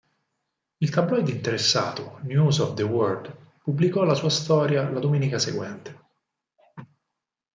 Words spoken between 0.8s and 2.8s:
tabloid interessato, "News of